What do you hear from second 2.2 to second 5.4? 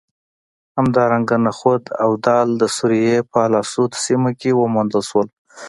دال د سوریې په الاسود سیمه کې وموندل شول